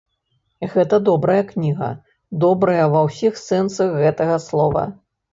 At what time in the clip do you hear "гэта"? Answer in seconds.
0.73-0.97